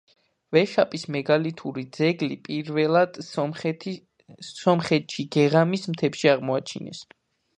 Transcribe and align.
ვეშაპის 0.55 1.01
მეგალითური 1.15 1.83
ძეგლი 1.97 2.37
პირველად 2.47 3.19
სომხეთში 3.27 5.27
გეღამის 5.37 5.85
მთებში 5.93 6.33
აღმოაჩინეს. 6.35 7.07